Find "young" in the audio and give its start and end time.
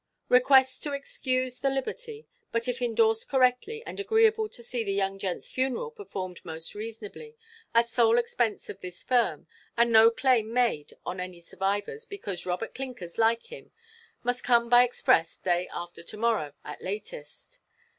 4.91-5.19